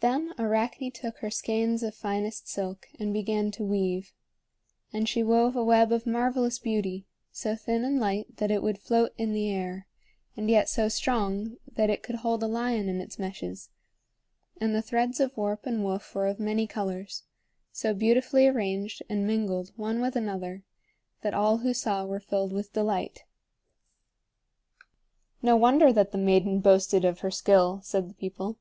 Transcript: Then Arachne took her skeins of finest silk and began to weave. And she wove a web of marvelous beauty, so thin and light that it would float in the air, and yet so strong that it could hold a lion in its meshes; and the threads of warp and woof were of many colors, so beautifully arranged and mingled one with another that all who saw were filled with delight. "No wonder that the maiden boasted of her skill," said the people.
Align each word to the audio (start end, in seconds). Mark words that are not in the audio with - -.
Then 0.00 0.32
Arachne 0.40 0.90
took 0.90 1.18
her 1.18 1.30
skeins 1.30 1.84
of 1.84 1.94
finest 1.94 2.48
silk 2.48 2.88
and 2.98 3.12
began 3.12 3.52
to 3.52 3.62
weave. 3.62 4.12
And 4.92 5.08
she 5.08 5.22
wove 5.22 5.54
a 5.54 5.62
web 5.62 5.92
of 5.92 6.04
marvelous 6.04 6.58
beauty, 6.58 7.06
so 7.30 7.54
thin 7.54 7.84
and 7.84 8.00
light 8.00 8.38
that 8.38 8.50
it 8.50 8.60
would 8.60 8.80
float 8.80 9.12
in 9.16 9.32
the 9.32 9.48
air, 9.48 9.86
and 10.36 10.50
yet 10.50 10.68
so 10.68 10.88
strong 10.88 11.58
that 11.72 11.90
it 11.90 12.02
could 12.02 12.16
hold 12.16 12.42
a 12.42 12.48
lion 12.48 12.88
in 12.88 13.00
its 13.00 13.20
meshes; 13.20 13.70
and 14.60 14.74
the 14.74 14.82
threads 14.82 15.20
of 15.20 15.36
warp 15.36 15.64
and 15.64 15.84
woof 15.84 16.12
were 16.12 16.26
of 16.26 16.40
many 16.40 16.66
colors, 16.66 17.22
so 17.70 17.94
beautifully 17.94 18.48
arranged 18.48 19.00
and 19.08 19.28
mingled 19.28 19.70
one 19.76 20.00
with 20.00 20.16
another 20.16 20.64
that 21.20 21.34
all 21.34 21.58
who 21.58 21.72
saw 21.72 22.04
were 22.04 22.18
filled 22.18 22.52
with 22.52 22.72
delight. 22.72 23.22
"No 25.40 25.54
wonder 25.54 25.92
that 25.92 26.10
the 26.10 26.18
maiden 26.18 26.58
boasted 26.58 27.04
of 27.04 27.20
her 27.20 27.30
skill," 27.30 27.80
said 27.84 28.08
the 28.10 28.14
people. 28.14 28.58